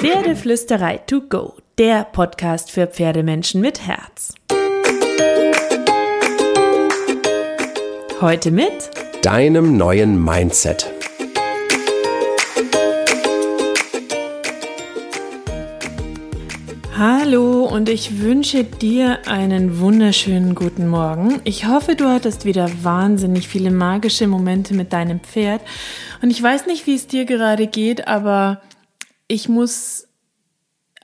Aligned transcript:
Pferdeflüsterei 0.00 0.98
to 0.98 1.22
go, 1.22 1.54
der 1.76 2.04
Podcast 2.04 2.70
für 2.70 2.86
Pferdemenschen 2.86 3.60
mit 3.60 3.84
Herz. 3.84 4.32
Heute 8.20 8.52
mit 8.52 8.90
deinem 9.22 9.76
neuen 9.76 10.22
Mindset. 10.22 10.88
Hallo 16.96 17.64
und 17.64 17.88
ich 17.88 18.20
wünsche 18.20 18.62
dir 18.62 19.26
einen 19.26 19.80
wunderschönen 19.80 20.54
guten 20.54 20.86
Morgen. 20.86 21.40
Ich 21.42 21.66
hoffe, 21.66 21.96
du 21.96 22.04
hattest 22.06 22.44
wieder 22.44 22.70
wahnsinnig 22.82 23.48
viele 23.48 23.72
magische 23.72 24.28
Momente 24.28 24.74
mit 24.74 24.92
deinem 24.92 25.18
Pferd. 25.18 25.60
Und 26.22 26.30
ich 26.30 26.40
weiß 26.40 26.66
nicht, 26.66 26.86
wie 26.86 26.94
es 26.94 27.08
dir 27.08 27.24
gerade 27.24 27.66
geht, 27.66 28.06
aber 28.06 28.60
ich 29.28 29.48
muss 29.48 30.08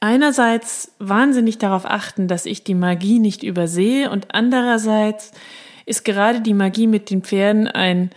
einerseits 0.01 0.93
wahnsinnig 0.99 1.59
darauf 1.59 1.87
achten, 1.87 2.27
dass 2.29 2.47
ich 2.47 2.65
die 2.65 2.75
Magie 2.75 3.19
nicht 3.19 3.43
übersehe 3.43 4.11
und 4.11 4.35
andererseits 4.35 5.33
ist 5.87 6.05
gerade 6.05 6.41
die 6.41 6.55
Magie 6.55 6.87
mit 6.87 7.11
den 7.11 7.23
Pferden 7.23 7.69
ein 7.69 8.11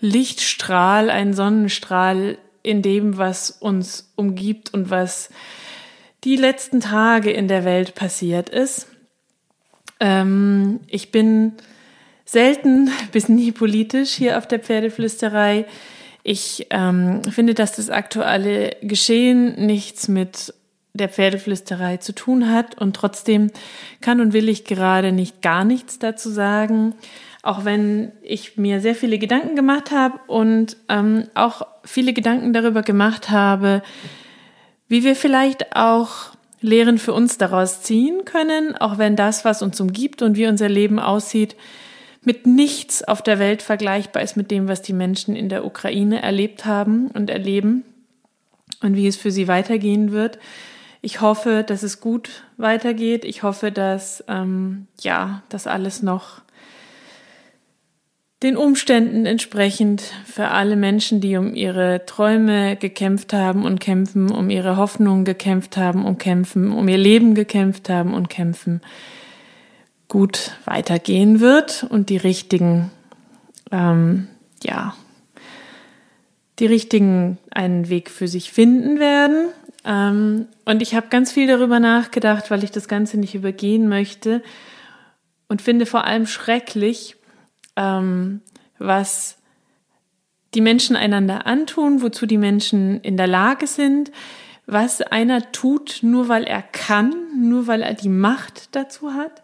Lichtstrahl, 0.00 1.10
ein 1.10 1.34
Sonnenstrahl 1.34 2.38
in 2.62 2.82
dem, 2.82 3.16
was 3.16 3.50
uns 3.50 4.12
umgibt 4.16 4.74
und 4.74 4.90
was 4.90 5.30
die 6.24 6.36
letzten 6.36 6.80
Tage 6.80 7.30
in 7.30 7.48
der 7.48 7.64
Welt 7.64 7.94
passiert 7.94 8.48
ist. 8.48 8.88
Ähm, 10.00 10.80
ich 10.88 11.12
bin 11.12 11.52
selten 12.24 12.90
bis 13.12 13.28
nie 13.28 13.52
politisch 13.52 14.10
hier 14.10 14.36
auf 14.36 14.46
der 14.46 14.58
Pferdeflüsterei. 14.58 15.66
Ich 16.28 16.66
ähm, 16.70 17.22
finde, 17.22 17.54
dass 17.54 17.76
das 17.76 17.88
aktuelle 17.88 18.74
Geschehen 18.82 19.64
nichts 19.64 20.08
mit 20.08 20.52
der 20.92 21.08
Pferdeflüsterei 21.08 21.98
zu 21.98 22.12
tun 22.12 22.50
hat. 22.50 22.76
Und 22.80 22.96
trotzdem 22.96 23.52
kann 24.00 24.20
und 24.20 24.32
will 24.32 24.48
ich 24.48 24.64
gerade 24.64 25.12
nicht 25.12 25.40
gar 25.40 25.64
nichts 25.64 26.00
dazu 26.00 26.28
sagen, 26.28 26.96
auch 27.44 27.64
wenn 27.64 28.10
ich 28.22 28.56
mir 28.56 28.80
sehr 28.80 28.96
viele 28.96 29.18
Gedanken 29.18 29.54
gemacht 29.54 29.92
habe 29.92 30.18
und 30.26 30.76
ähm, 30.88 31.28
auch 31.34 31.62
viele 31.84 32.12
Gedanken 32.12 32.52
darüber 32.52 32.82
gemacht 32.82 33.30
habe, 33.30 33.84
wie 34.88 35.04
wir 35.04 35.14
vielleicht 35.14 35.76
auch 35.76 36.32
Lehren 36.60 36.98
für 36.98 37.12
uns 37.12 37.38
daraus 37.38 37.82
ziehen 37.82 38.24
können, 38.24 38.76
auch 38.76 38.98
wenn 38.98 39.14
das, 39.14 39.44
was 39.44 39.62
uns 39.62 39.80
umgibt 39.80 40.22
und 40.22 40.36
wie 40.36 40.48
unser 40.48 40.68
Leben 40.68 40.98
aussieht, 40.98 41.54
mit 42.26 42.44
nichts 42.44 43.04
auf 43.04 43.22
der 43.22 43.38
Welt 43.38 43.62
vergleichbar 43.62 44.20
ist 44.20 44.36
mit 44.36 44.50
dem, 44.50 44.66
was 44.66 44.82
die 44.82 44.92
Menschen 44.92 45.36
in 45.36 45.48
der 45.48 45.64
Ukraine 45.64 46.22
erlebt 46.22 46.64
haben 46.64 47.06
und 47.06 47.30
erleben 47.30 47.84
und 48.82 48.96
wie 48.96 49.06
es 49.06 49.16
für 49.16 49.30
sie 49.30 49.46
weitergehen 49.46 50.10
wird. 50.10 50.40
Ich 51.02 51.20
hoffe, 51.20 51.64
dass 51.64 51.84
es 51.84 52.00
gut 52.00 52.42
weitergeht. 52.56 53.24
Ich 53.24 53.44
hoffe, 53.44 53.70
dass 53.70 54.24
ähm, 54.26 54.88
ja, 55.00 55.44
das 55.50 55.68
alles 55.68 56.02
noch 56.02 56.42
den 58.42 58.56
Umständen 58.56 59.24
entsprechend 59.24 60.02
für 60.24 60.48
alle 60.48 60.74
Menschen, 60.74 61.20
die 61.20 61.36
um 61.36 61.54
ihre 61.54 62.06
Träume 62.06 62.74
gekämpft 62.74 63.32
haben 63.34 63.64
und 63.64 63.78
kämpfen, 63.78 64.32
um 64.32 64.50
ihre 64.50 64.76
Hoffnungen 64.76 65.24
gekämpft 65.24 65.76
haben 65.76 66.04
und 66.04 66.18
kämpfen, 66.18 66.72
um 66.72 66.88
ihr 66.88 66.98
Leben 66.98 67.36
gekämpft 67.36 67.88
haben 67.88 68.12
und 68.12 68.28
kämpfen, 68.28 68.80
gut 70.16 70.52
weitergehen 70.64 71.40
wird 71.40 71.84
und 71.90 72.08
die 72.08 72.16
richtigen, 72.16 72.90
ähm, 73.70 74.28
ja, 74.62 74.96
die 76.58 76.64
richtigen 76.64 77.36
einen 77.50 77.90
Weg 77.90 78.08
für 78.08 78.26
sich 78.26 78.50
finden 78.50 78.98
werden. 78.98 79.48
Ähm, 79.84 80.46
und 80.64 80.80
ich 80.80 80.94
habe 80.94 81.08
ganz 81.08 81.32
viel 81.32 81.46
darüber 81.46 81.80
nachgedacht, 81.80 82.50
weil 82.50 82.64
ich 82.64 82.70
das 82.70 82.88
Ganze 82.88 83.18
nicht 83.18 83.34
übergehen 83.34 83.90
möchte 83.90 84.42
und 85.48 85.60
finde 85.60 85.84
vor 85.84 86.04
allem 86.04 86.26
schrecklich, 86.26 87.16
ähm, 87.76 88.40
was 88.78 89.36
die 90.54 90.62
Menschen 90.62 90.96
einander 90.96 91.44
antun, 91.44 92.00
wozu 92.00 92.24
die 92.24 92.38
Menschen 92.38 93.02
in 93.02 93.18
der 93.18 93.26
Lage 93.26 93.66
sind, 93.66 94.12
was 94.64 95.02
einer 95.02 95.52
tut, 95.52 95.98
nur 96.00 96.28
weil 96.28 96.44
er 96.44 96.62
kann, 96.62 97.14
nur 97.36 97.66
weil 97.66 97.82
er 97.82 97.92
die 97.92 98.08
Macht 98.08 98.74
dazu 98.74 99.12
hat. 99.12 99.42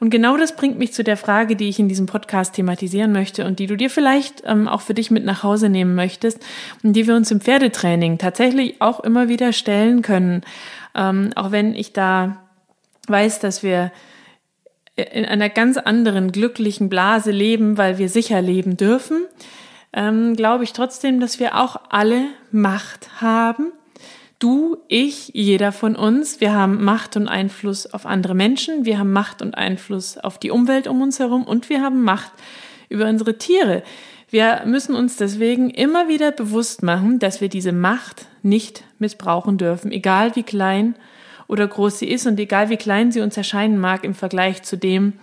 Und 0.00 0.08
genau 0.08 0.38
das 0.38 0.56
bringt 0.56 0.78
mich 0.78 0.94
zu 0.94 1.04
der 1.04 1.18
Frage, 1.18 1.56
die 1.56 1.68
ich 1.68 1.78
in 1.78 1.88
diesem 1.88 2.06
Podcast 2.06 2.54
thematisieren 2.54 3.12
möchte 3.12 3.44
und 3.44 3.58
die 3.58 3.66
du 3.66 3.76
dir 3.76 3.90
vielleicht 3.90 4.42
ähm, 4.46 4.66
auch 4.66 4.80
für 4.80 4.94
dich 4.94 5.10
mit 5.10 5.26
nach 5.26 5.42
Hause 5.42 5.68
nehmen 5.68 5.94
möchtest 5.94 6.44
und 6.82 6.94
die 6.94 7.06
wir 7.06 7.14
uns 7.14 7.30
im 7.30 7.42
Pferdetraining 7.42 8.16
tatsächlich 8.16 8.80
auch 8.80 9.00
immer 9.00 9.28
wieder 9.28 9.52
stellen 9.52 10.00
können. 10.00 10.40
Ähm, 10.94 11.32
auch 11.36 11.52
wenn 11.52 11.74
ich 11.74 11.92
da 11.92 12.38
weiß, 13.08 13.40
dass 13.40 13.62
wir 13.62 13.92
in 14.96 15.26
einer 15.26 15.50
ganz 15.50 15.76
anderen 15.76 16.32
glücklichen 16.32 16.88
Blase 16.88 17.30
leben, 17.30 17.76
weil 17.76 17.98
wir 17.98 18.08
sicher 18.08 18.40
leben 18.40 18.76
dürfen, 18.76 19.26
ähm, 19.92 20.34
glaube 20.34 20.64
ich 20.64 20.72
trotzdem, 20.72 21.20
dass 21.20 21.38
wir 21.38 21.56
auch 21.56 21.76
alle 21.90 22.24
Macht 22.50 23.20
haben. 23.20 23.72
Du, 24.40 24.78
ich, 24.88 25.32
jeder 25.34 25.70
von 25.70 25.94
uns. 25.94 26.40
Wir 26.40 26.54
haben 26.54 26.82
Macht 26.82 27.14
und 27.14 27.28
Einfluss 27.28 27.86
auf 27.86 28.06
andere 28.06 28.34
Menschen. 28.34 28.86
Wir 28.86 28.98
haben 28.98 29.12
Macht 29.12 29.42
und 29.42 29.54
Einfluss 29.54 30.16
auf 30.16 30.38
die 30.38 30.50
Umwelt 30.50 30.88
um 30.88 31.02
uns 31.02 31.18
herum 31.18 31.44
und 31.44 31.68
wir 31.68 31.82
haben 31.82 32.02
Macht 32.02 32.32
über 32.88 33.06
unsere 33.06 33.36
Tiere. 33.36 33.82
Wir 34.30 34.62
müssen 34.64 34.94
uns 34.94 35.16
deswegen 35.16 35.68
immer 35.68 36.08
wieder 36.08 36.32
bewusst 36.32 36.82
machen, 36.82 37.18
dass 37.18 37.42
wir 37.42 37.50
diese 37.50 37.72
Macht 37.72 38.28
nicht 38.42 38.82
missbrauchen 38.98 39.58
dürfen, 39.58 39.92
egal 39.92 40.34
wie 40.36 40.42
klein 40.42 40.94
oder 41.46 41.68
groß 41.68 41.98
sie 41.98 42.08
ist 42.08 42.26
und 42.26 42.40
egal 42.40 42.70
wie 42.70 42.78
klein 42.78 43.12
sie 43.12 43.20
uns 43.20 43.36
erscheinen 43.36 43.78
mag 43.78 44.04
im 44.04 44.14
Vergleich 44.14 44.62
zu 44.62 44.78
dem, 44.78 45.18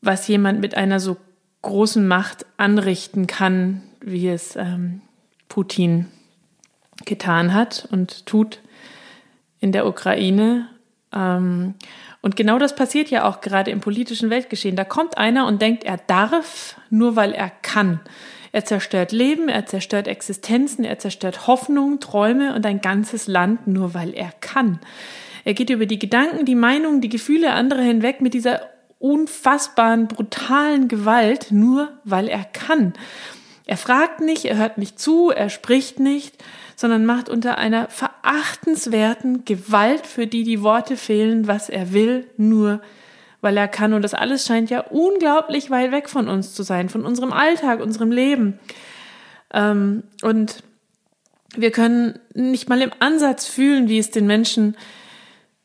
was 0.00 0.26
jemand 0.26 0.60
mit 0.60 0.76
einer 0.76 0.98
so 0.98 1.16
großen 1.62 2.08
Macht 2.08 2.44
anrichten 2.56 3.28
kann, 3.28 3.82
wie 4.00 4.28
es 4.28 4.56
ähm, 4.56 5.00
Putin 5.48 6.08
getan 7.04 7.54
hat 7.54 7.88
und 7.90 8.26
tut 8.26 8.60
in 9.60 9.72
der 9.72 9.86
Ukraine. 9.86 10.68
Ähm, 11.12 11.74
und 12.20 12.36
genau 12.36 12.58
das 12.58 12.74
passiert 12.74 13.10
ja 13.10 13.28
auch 13.28 13.40
gerade 13.40 13.70
im 13.70 13.80
politischen 13.80 14.30
Weltgeschehen. 14.30 14.76
Da 14.76 14.84
kommt 14.84 15.18
einer 15.18 15.46
und 15.46 15.62
denkt, 15.62 15.84
er 15.84 15.98
darf, 15.98 16.80
nur 16.90 17.16
weil 17.16 17.32
er 17.32 17.50
kann. 17.50 18.00
Er 18.50 18.64
zerstört 18.64 19.12
Leben, 19.12 19.48
er 19.48 19.66
zerstört 19.66 20.08
Existenzen, 20.08 20.84
er 20.84 20.98
zerstört 20.98 21.46
Hoffnungen, 21.46 22.00
Träume 22.00 22.54
und 22.54 22.64
ein 22.66 22.80
ganzes 22.80 23.26
Land 23.26 23.66
nur 23.66 23.94
weil 23.94 24.14
er 24.14 24.32
kann. 24.40 24.80
Er 25.44 25.54
geht 25.54 25.70
über 25.70 25.86
die 25.86 25.98
Gedanken, 25.98 26.44
die 26.44 26.54
Meinungen, 26.54 27.00
die 27.00 27.08
Gefühle 27.08 27.52
anderer 27.52 27.82
hinweg 27.82 28.20
mit 28.20 28.34
dieser 28.34 28.62
unfassbaren, 28.98 30.08
brutalen 30.08 30.88
Gewalt, 30.88 31.48
nur 31.50 31.92
weil 32.04 32.28
er 32.28 32.44
kann. 32.44 32.94
Er 33.68 33.76
fragt 33.76 34.20
nicht, 34.20 34.46
er 34.46 34.56
hört 34.56 34.78
nicht 34.78 34.98
zu, 34.98 35.30
er 35.30 35.50
spricht 35.50 36.00
nicht, 36.00 36.42
sondern 36.74 37.04
macht 37.04 37.28
unter 37.28 37.58
einer 37.58 37.88
verachtenswerten 37.90 39.44
Gewalt, 39.44 40.06
für 40.06 40.26
die 40.26 40.42
die 40.42 40.62
Worte 40.62 40.96
fehlen, 40.96 41.46
was 41.46 41.68
er 41.68 41.92
will, 41.92 42.26
nur 42.38 42.80
weil 43.42 43.58
er 43.58 43.68
kann. 43.68 43.92
Und 43.92 44.00
das 44.00 44.14
alles 44.14 44.46
scheint 44.46 44.70
ja 44.70 44.80
unglaublich 44.80 45.70
weit 45.70 45.92
weg 45.92 46.08
von 46.08 46.28
uns 46.28 46.54
zu 46.54 46.62
sein, 46.62 46.88
von 46.88 47.04
unserem 47.04 47.30
Alltag, 47.30 47.80
unserem 47.80 48.10
Leben. 48.10 48.58
Ähm, 49.52 50.02
und 50.22 50.62
wir 51.54 51.70
können 51.70 52.18
nicht 52.32 52.70
mal 52.70 52.80
im 52.80 52.92
Ansatz 53.00 53.46
fühlen, 53.46 53.90
wie 53.90 53.98
es 53.98 54.10
den 54.10 54.26
Menschen 54.26 54.78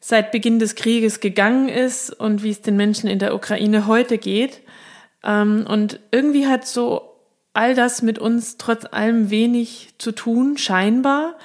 seit 0.01 0.33
Beginn 0.33 0.59
des 0.59 0.75
Krieges 0.75 1.21
gegangen 1.21 1.69
ist 1.69 2.09
und 2.09 2.43
wie 2.43 2.49
es 2.49 2.61
den 2.61 2.75
Menschen 2.75 3.09
in 3.09 3.19
der 3.19 3.33
Ukraine 3.33 3.87
heute 3.87 4.17
geht. 4.17 4.59
Ähm, 5.23 5.65
und 5.65 6.01
irgendwie 6.11 6.47
hat 6.47 6.67
so 6.67 7.12
all 7.53 7.75
das 7.75 8.01
mit 8.01 8.19
uns 8.19 8.57
trotz 8.57 8.85
allem 8.91 9.29
wenig 9.29 9.93
zu 9.97 10.11
tun, 10.11 10.57
scheinbar. 10.57 11.35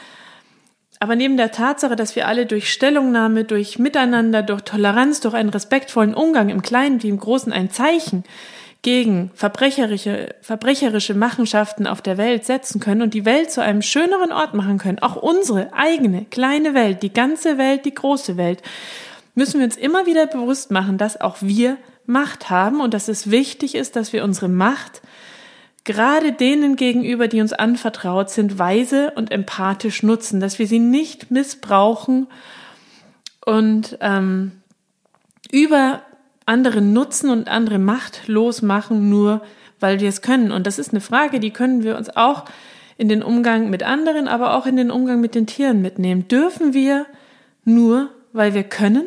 Aber 1.01 1.15
neben 1.15 1.37
der 1.37 1.53
Tatsache, 1.53 1.97
dass 1.97 2.17
wir 2.17 2.27
alle 2.27 2.47
durch 2.47 2.73
Stellungnahme, 2.73 3.45
durch 3.45 3.79
Miteinander, 3.79 4.43
durch 4.43 4.63
Toleranz, 4.63 5.21
durch 5.21 5.35
einen 5.35 5.51
respektvollen 5.51 6.15
Umgang 6.15 6.49
im 6.49 6.63
Kleinen 6.63 7.03
wie 7.03 7.09
im 7.09 7.21
Großen 7.21 7.53
ein 7.53 7.71
Zeichen 7.71 8.25
gegen 8.83 9.31
verbrecherische, 9.35 10.35
verbrecherische 10.41 11.15
Machenschaften 11.15 11.87
auf 11.87 12.01
der 12.01 12.17
Welt 12.17 12.45
setzen 12.45 12.81
können 12.81 13.03
und 13.03 13.15
die 13.15 13.25
Welt 13.25 13.51
zu 13.51 13.63
einem 13.63 13.83
schöneren 13.83 14.33
Ort 14.33 14.55
machen 14.55 14.79
können, 14.79 15.01
auch 15.01 15.17
unsere 15.17 15.73
eigene 15.73 16.25
kleine 16.27 16.75
Welt, 16.75 17.03
die 17.03 17.13
ganze 17.13 17.59
Welt, 17.59 17.85
die 17.85 17.95
große 17.95 18.37
Welt, 18.37 18.63
müssen 19.35 19.59
wir 19.59 19.65
uns 19.65 19.77
immer 19.77 20.07
wieder 20.07 20.27
bewusst 20.27 20.71
machen, 20.71 20.97
dass 20.97 21.21
auch 21.21 21.37
wir 21.41 21.77
Macht 22.07 22.51
haben 22.51 22.81
und 22.81 22.95
dass 22.95 23.09
es 23.09 23.31
wichtig 23.31 23.75
ist, 23.75 23.95
dass 23.95 24.13
wir 24.13 24.25
unsere 24.25 24.49
Macht 24.49 25.03
gerade 25.89 26.33
denen 26.33 26.77
gegenüber, 26.77 27.29
die 27.29 27.41
uns 27.41 27.55
anvertraut 27.55 28.29
sind, 28.29 28.59
weise 28.59 29.13
und 29.17 29.33
empathisch 29.33 30.03
nutzen, 30.03 30.39
dass 30.39 30.59
wir 30.59 30.67
sie 30.67 30.79
nicht 30.79 31.31
missbrauchen 31.31 32.27
und 33.47 33.97
ähm, 34.03 34.53
über 35.51 36.03
andere 36.45 36.83
nutzen 36.83 37.31
und 37.31 37.49
andere 37.49 37.79
machtlos 37.79 38.61
machen, 38.61 39.09
nur 39.09 39.41
weil 39.81 39.99
wir 40.01 40.11
es 40.11 40.21
können. 40.21 40.53
Und 40.53 40.67
das 40.67 40.79
ist 40.79 40.93
eine 40.93 41.01
Frage, 41.01 41.41
die 41.41 41.53
können 41.53 41.83
wir 41.83 41.97
uns 41.97 42.15
auch 42.15 42.45
in 42.99 43.09
den 43.09 43.23
Umgang 43.23 43.71
mit 43.71 43.83
anderen, 43.83 44.29
aber 44.29 44.57
auch 44.57 44.67
in 44.67 44.77
den 44.77 44.91
Umgang 44.91 45.23
mit 45.23 45.35
den 45.35 45.47
Tieren 45.47 45.81
mitnehmen. 45.81 46.29
Dürfen 46.29 46.75
wir 46.75 47.07
nur, 47.65 48.11
weil 48.35 48.53
wir 48.53 48.65
können? 48.65 49.07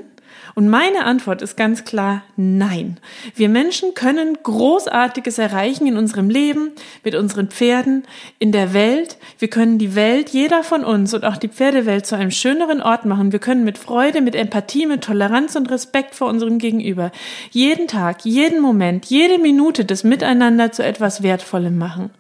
Und 0.56 0.70
meine 0.70 1.06
Antwort 1.06 1.42
ist 1.42 1.56
ganz 1.56 1.86
klar 1.86 2.24
nein. 2.36 2.98
Wir 3.36 3.50
Menschen 3.50 3.94
können 3.94 4.38
Großartiges 4.44 5.38
erreichen 5.38 5.88
in 5.88 5.98
unserem 5.98 6.30
Leben, 6.30 6.72
mit 7.04 7.16
unseren 7.16 7.48
Pferden, 7.48 8.04
in 8.40 8.52
der 8.52 8.74
Welt. 8.74 9.18
Wir 9.40 9.50
können 9.50 9.78
die 9.78 9.96
Welt, 9.96 10.30
jeder 10.30 10.64
von 10.64 10.84
uns 10.84 11.14
und 11.14 11.26
auch 11.26 11.38
die 11.38 11.48
Pferdewelt 11.48 12.06
zu 12.06 12.16
einem 12.16 12.32
schöneren 12.32 12.82
Ort 12.82 13.06
machen. 13.06 13.32
Wir 13.32 13.40
können 13.40 13.64
mit 13.64 13.78
Freude, 13.78 14.22
mit 14.22 14.36
Empathie, 14.36 14.86
mit 14.86 15.04
Toleranz 15.04 15.56
und 15.56 15.70
Respekt 15.72 16.16
vor 16.16 16.30
unserem 16.30 16.58
Gegenüber 16.58 17.12
jeden 17.52 17.88
Tag, 17.88 18.26
jeden 18.26 18.62
Moment, 18.62 19.06
jede 19.06 19.38
Minute 19.40 19.86
des 19.86 20.04
Miteinander 20.04 20.72
zu 20.72 20.84
etwas 20.84 21.24
Wertvollem 21.24 21.78
machen. 21.78 22.12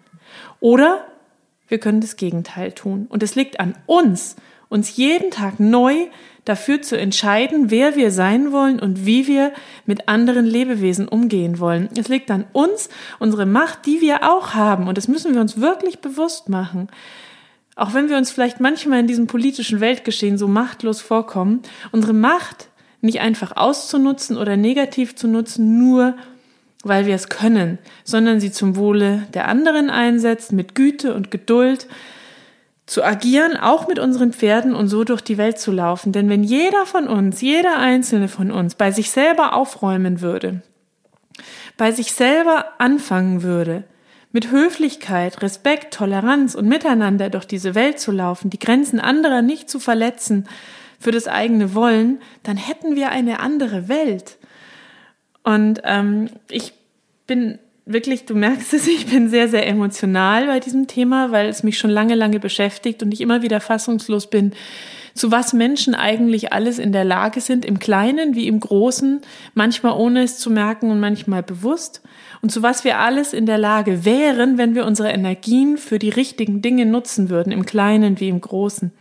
Oder 0.60 1.06
wir 1.68 1.80
können 1.80 2.01
das 2.01 2.18
Gegenteil 2.18 2.74
tun. 2.74 3.07
Und 3.10 3.24
es 3.24 3.36
liegt 3.36 3.60
an 3.60 3.75
uns, 3.86 4.36
uns 4.71 4.95
jeden 4.95 5.31
Tag 5.31 5.59
neu 5.59 6.07
dafür 6.45 6.81
zu 6.81 6.97
entscheiden, 6.97 7.69
wer 7.69 7.95
wir 7.95 8.09
sein 8.09 8.51
wollen 8.51 8.79
und 8.79 9.06
wie 9.06 9.27
wir 9.27 9.51
mit 9.85 10.07
anderen 10.07 10.45
Lebewesen 10.45 11.07
umgehen 11.07 11.59
wollen. 11.59 11.89
Es 11.95 12.07
liegt 12.07 12.31
an 12.31 12.45
uns, 12.53 12.89
unsere 13.19 13.45
Macht, 13.45 13.85
die 13.85 14.01
wir 14.01 14.23
auch 14.31 14.53
haben. 14.53 14.88
Und 14.88 14.97
das 14.97 15.07
müssen 15.07 15.33
wir 15.33 15.41
uns 15.41 15.59
wirklich 15.59 16.00
bewusst 16.00 16.50
machen. 16.50 16.88
Auch 17.75 17.94
wenn 17.94 18.09
wir 18.09 18.18
uns 18.18 18.31
vielleicht 18.31 18.59
manchmal 18.59 19.01
in 19.01 19.07
diesem 19.07 19.27
politischen 19.27 19.81
Weltgeschehen 19.81 20.38
so 20.38 20.47
machtlos 20.47 21.01
vorkommen, 21.01 21.62
unsere 21.91 22.13
Macht 22.13 22.69
nicht 23.01 23.19
einfach 23.19 23.57
auszunutzen 23.57 24.38
oder 24.38 24.56
negativ 24.56 25.15
zu 25.15 25.27
nutzen, 25.27 25.77
nur 25.77 26.15
weil 26.83 27.06
wir 27.06 27.15
es 27.15 27.27
können, 27.29 27.77
sondern 28.03 28.39
sie 28.39 28.51
zum 28.51 28.75
Wohle 28.77 29.27
der 29.33 29.47
anderen 29.47 29.89
einsetzen, 29.89 30.56
mit 30.56 30.75
Güte 30.75 31.13
und 31.13 31.29
Geduld, 31.29 31.88
zu 32.92 33.06
agieren, 33.06 33.56
auch 33.56 33.88
mit 33.88 34.00
unseren 34.00 34.34
Pferden 34.34 34.76
und 34.76 34.90
so 34.90 35.06
durch 35.06 35.22
die 35.22 35.38
Welt 35.38 35.58
zu 35.58 35.72
laufen. 35.72 36.12
Denn 36.12 36.28
wenn 36.28 36.44
jeder 36.44 36.86
von 36.86 37.08
uns, 37.08 37.40
jeder 37.40 37.78
einzelne 37.78 38.28
von 38.28 38.52
uns 38.52 38.76
bei 38.76 38.92
sich 38.92 39.12
selber 39.12 39.54
aufräumen 39.54 40.20
würde, 40.20 40.62
bei 41.78 41.94
sich 41.94 42.12
selber 42.12 42.66
anfangen 42.80 43.44
würde, 43.44 43.86
mit 44.34 44.52
Höflichkeit, 44.52 45.42
Respekt, 45.42 45.94
Toleranz 45.94 46.54
und 46.54 46.68
Miteinander 46.68 47.30
durch 47.30 47.46
diese 47.46 47.76
Welt 47.76 47.98
zu 47.98 48.12
laufen, 48.12 48.50
die 48.50 48.60
Grenzen 48.60 49.00
anderer 49.00 49.42
nicht 49.42 49.70
zu 49.70 49.80
verletzen 49.80 50.46
für 51.00 51.12
das 51.12 51.30
eigene 51.30 51.74
Wollen, 51.74 52.20
dann 52.44 52.58
hätten 52.58 52.98
wir 52.98 53.08
eine 53.08 53.40
andere 53.40 53.88
Welt. 53.88 54.38
Und 55.44 55.80
ähm, 55.86 56.30
ich 56.50 56.74
bin 57.26 57.58
wirklich, 57.94 58.26
du 58.26 58.36
merkst 58.36 58.74
es, 58.74 58.88
ich 58.88 59.08
bin 59.08 59.30
sehr, 59.30 59.48
sehr 59.48 59.68
emotional 59.68 60.48
bei 60.48 60.60
diesem 60.60 60.88
Thema, 60.88 61.32
weil 61.32 61.48
es 61.48 61.64
mich 61.64 61.78
schon 61.78 61.92
lange, 61.92 62.16
lange 62.16 62.40
beschäftigt 62.40 63.04
und 63.04 63.14
ich 63.14 63.22
immer 63.22 63.42
wieder 63.42 63.60
fassungslos 63.60 64.30
bin, 64.30 64.54
zu 65.14 65.32
was 65.32 65.54
Menschen 65.54 65.94
eigentlich 65.94 66.54
alles 66.54 66.80
in 66.80 66.92
der 66.92 67.04
Lage 67.04 67.42
sind, 67.42 67.66
im 67.66 67.80
Kleinen 67.80 68.36
wie 68.36 68.48
im 68.48 68.60
Großen, 68.60 69.22
manchmal 69.54 69.94
ohne 69.94 70.24
es 70.24 70.38
zu 70.38 70.50
merken 70.50 70.90
und 70.90 71.00
manchmal 71.00 71.44
bewusst. 71.44 72.02
Und 72.42 72.52
zu 72.52 72.64
was 72.64 72.84
wir 72.84 72.98
alles 72.98 73.34
in 73.34 73.46
der 73.46 73.58
Lage 73.58 74.06
wären, 74.06 74.58
wenn 74.58 74.74
wir 74.74 74.86
unsere 74.86 75.12
Energien 75.12 75.78
für 75.78 76.00
die 76.00 76.10
richtigen 76.10 76.62
Dinge 76.62 76.86
nutzen 76.86 77.30
würden, 77.30 77.52
im 77.52 77.66
Kleinen 77.66 78.20
wie 78.20 78.30
im 78.30 78.42
Großen. 78.42 78.92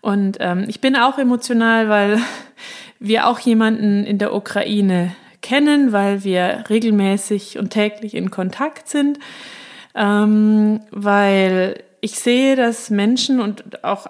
Und 0.00 0.36
ähm, 0.40 0.66
ich 0.68 0.80
bin 0.80 0.96
auch 0.96 1.18
emotional, 1.18 1.88
weil 1.88 2.20
wir 2.98 3.26
auch 3.26 3.38
jemanden 3.38 4.04
in 4.04 4.18
der 4.18 4.34
Ukraine 4.34 5.14
kennen, 5.46 5.92
weil 5.92 6.24
wir 6.24 6.64
regelmäßig 6.68 7.56
und 7.56 7.70
täglich 7.70 8.14
in 8.14 8.32
Kontakt 8.32 8.88
sind, 8.88 9.20
ähm, 9.94 10.80
weil 10.90 11.84
ich 12.00 12.18
sehe, 12.18 12.56
dass 12.56 12.90
Menschen 12.90 13.40
und 13.40 13.84
auch 13.84 14.08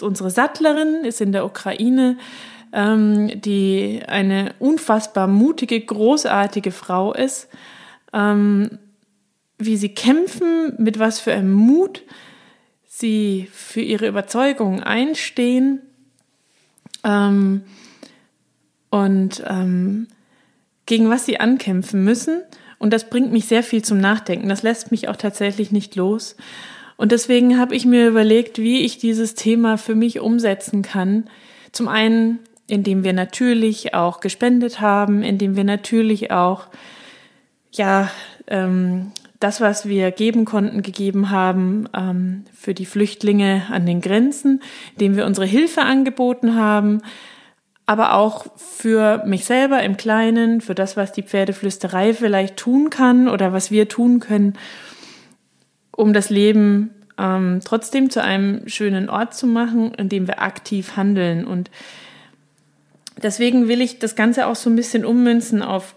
unsere 0.00 0.30
Sattlerin 0.30 1.04
ist 1.04 1.20
in 1.20 1.30
der 1.30 1.44
Ukraine, 1.44 2.18
ähm, 2.72 3.40
die 3.40 4.02
eine 4.08 4.54
unfassbar 4.58 5.28
mutige, 5.28 5.80
großartige 5.80 6.72
Frau 6.72 7.12
ist, 7.12 7.48
ähm, 8.12 8.78
wie 9.58 9.76
sie 9.76 9.94
kämpfen, 9.94 10.74
mit 10.78 10.98
was 10.98 11.20
für 11.20 11.32
einem 11.32 11.52
Mut 11.52 12.02
sie 12.88 13.48
für 13.52 13.82
ihre 13.82 14.08
Überzeugungen 14.08 14.82
einstehen. 14.82 15.80
Ähm, 17.04 17.62
und 18.90 19.44
ähm, 19.46 20.08
gegen 20.86 21.10
was 21.10 21.26
sie 21.26 21.38
ankämpfen 21.38 22.02
müssen. 22.04 22.42
Und 22.78 22.92
das 22.92 23.10
bringt 23.10 23.32
mich 23.32 23.46
sehr 23.46 23.62
viel 23.62 23.82
zum 23.82 23.98
Nachdenken. 23.98 24.48
Das 24.48 24.62
lässt 24.62 24.90
mich 24.90 25.08
auch 25.08 25.16
tatsächlich 25.16 25.72
nicht 25.72 25.96
los. 25.96 26.36
Und 26.96 27.12
deswegen 27.12 27.58
habe 27.58 27.74
ich 27.74 27.84
mir 27.84 28.08
überlegt, 28.08 28.58
wie 28.58 28.80
ich 28.80 28.98
dieses 28.98 29.34
Thema 29.34 29.76
für 29.76 29.94
mich 29.94 30.20
umsetzen 30.20 30.82
kann. 30.82 31.24
Zum 31.72 31.88
einen, 31.88 32.38
indem 32.66 33.04
wir 33.04 33.12
natürlich 33.12 33.94
auch 33.94 34.20
gespendet 34.20 34.80
haben, 34.80 35.22
indem 35.22 35.56
wir 35.56 35.64
natürlich 35.64 36.30
auch, 36.30 36.68
ja, 37.72 38.10
ähm, 38.46 39.12
das, 39.40 39.60
was 39.60 39.86
wir 39.86 40.10
geben 40.12 40.46
konnten, 40.46 40.82
gegeben 40.82 41.30
haben 41.30 41.88
ähm, 41.94 42.44
für 42.54 42.72
die 42.72 42.86
Flüchtlinge 42.86 43.66
an 43.70 43.84
den 43.84 44.00
Grenzen, 44.00 44.62
indem 44.92 45.16
wir 45.16 45.26
unsere 45.26 45.46
Hilfe 45.46 45.82
angeboten 45.82 46.54
haben, 46.54 47.02
aber 47.86 48.14
auch 48.14 48.46
für 48.56 49.22
mich 49.24 49.44
selber 49.44 49.82
im 49.82 49.96
Kleinen, 49.96 50.60
für 50.60 50.74
das, 50.74 50.96
was 50.96 51.12
die 51.12 51.22
Pferdeflüsterei 51.22 52.12
vielleicht 52.14 52.56
tun 52.56 52.90
kann 52.90 53.28
oder 53.28 53.52
was 53.52 53.70
wir 53.70 53.88
tun 53.88 54.18
können, 54.18 54.54
um 55.92 56.12
das 56.12 56.28
Leben 56.28 56.90
ähm, 57.16 57.60
trotzdem 57.64 58.10
zu 58.10 58.22
einem 58.22 58.68
schönen 58.68 59.08
Ort 59.08 59.34
zu 59.34 59.46
machen, 59.46 59.94
in 59.94 60.08
dem 60.08 60.26
wir 60.26 60.42
aktiv 60.42 60.96
handeln. 60.96 61.46
Und 61.46 61.70
deswegen 63.22 63.68
will 63.68 63.80
ich 63.80 64.00
das 64.00 64.16
Ganze 64.16 64.48
auch 64.48 64.56
so 64.56 64.68
ein 64.68 64.76
bisschen 64.76 65.04
ummünzen 65.04 65.62
auf 65.62 65.94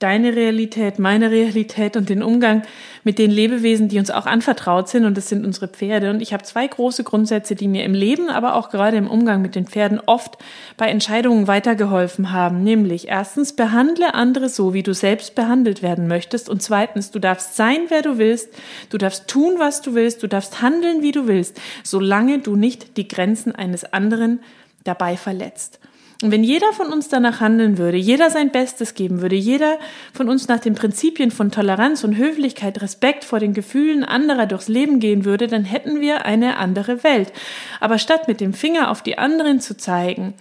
deine 0.00 0.34
Realität, 0.34 0.98
meine 0.98 1.30
Realität 1.30 1.94
und 1.96 2.08
den 2.08 2.22
Umgang 2.22 2.62
mit 3.04 3.18
den 3.18 3.30
Lebewesen, 3.30 3.88
die 3.88 3.98
uns 3.98 4.10
auch 4.10 4.26
anvertraut 4.26 4.88
sind. 4.88 5.04
Und 5.04 5.16
das 5.16 5.28
sind 5.28 5.44
unsere 5.44 5.68
Pferde. 5.68 6.10
Und 6.10 6.22
ich 6.22 6.32
habe 6.32 6.42
zwei 6.42 6.66
große 6.66 7.04
Grundsätze, 7.04 7.54
die 7.54 7.68
mir 7.68 7.84
im 7.84 7.92
Leben, 7.92 8.30
aber 8.30 8.54
auch 8.54 8.70
gerade 8.70 8.96
im 8.96 9.08
Umgang 9.08 9.42
mit 9.42 9.54
den 9.54 9.66
Pferden 9.66 10.00
oft 10.04 10.38
bei 10.78 10.88
Entscheidungen 10.88 11.46
weitergeholfen 11.46 12.32
haben. 12.32 12.64
Nämlich 12.64 13.08
erstens, 13.08 13.54
behandle 13.54 14.14
andere 14.14 14.48
so, 14.48 14.72
wie 14.72 14.82
du 14.82 14.94
selbst 14.94 15.34
behandelt 15.34 15.82
werden 15.82 16.08
möchtest. 16.08 16.48
Und 16.48 16.62
zweitens, 16.62 17.10
du 17.10 17.18
darfst 17.18 17.56
sein, 17.56 17.80
wer 17.88 18.00
du 18.00 18.16
willst. 18.16 18.48
Du 18.88 18.96
darfst 18.96 19.28
tun, 19.28 19.56
was 19.58 19.82
du 19.82 19.94
willst. 19.94 20.22
Du 20.22 20.28
darfst 20.28 20.62
handeln, 20.62 21.02
wie 21.02 21.12
du 21.12 21.28
willst, 21.28 21.60
solange 21.84 22.38
du 22.38 22.56
nicht 22.56 22.96
die 22.96 23.06
Grenzen 23.06 23.54
eines 23.54 23.84
anderen 23.92 24.40
dabei 24.84 25.18
verletzt. 25.18 25.78
Und 26.22 26.30
wenn 26.32 26.44
jeder 26.44 26.72
von 26.74 26.92
uns 26.92 27.08
danach 27.08 27.40
handeln 27.40 27.78
würde, 27.78 27.96
jeder 27.96 28.28
sein 28.30 28.50
Bestes 28.50 28.94
geben 28.94 29.22
würde, 29.22 29.36
jeder 29.36 29.78
von 30.12 30.28
uns 30.28 30.48
nach 30.48 30.60
den 30.60 30.74
Prinzipien 30.74 31.30
von 31.30 31.50
Toleranz 31.50 32.04
und 32.04 32.16
Höflichkeit, 32.16 32.82
Respekt 32.82 33.24
vor 33.24 33.40
den 33.40 33.54
Gefühlen 33.54 34.04
anderer 34.04 34.46
durchs 34.46 34.68
Leben 34.68 35.00
gehen 35.00 35.24
würde, 35.24 35.46
dann 35.46 35.64
hätten 35.64 36.00
wir 36.00 36.26
eine 36.26 36.58
andere 36.58 37.02
Welt. 37.04 37.32
Aber 37.80 37.98
statt 37.98 38.28
mit 38.28 38.40
dem 38.40 38.52
Finger 38.52 38.90
auf 38.90 39.02
die 39.02 39.16
anderen 39.16 39.60
zu 39.60 39.78
zeigen, 39.78 40.34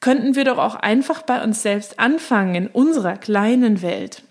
könnten 0.00 0.34
wir 0.34 0.44
doch 0.44 0.58
auch 0.58 0.76
einfach 0.76 1.22
bei 1.22 1.42
uns 1.42 1.62
selbst 1.62 1.98
anfangen 1.98 2.54
in 2.54 2.66
unserer 2.68 3.16
kleinen 3.16 3.82
Welt. 3.82 4.22